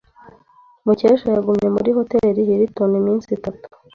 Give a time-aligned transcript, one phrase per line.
[0.85, 3.65] Mukesha yagumye muri Hoteli Hilton iminsi itatu.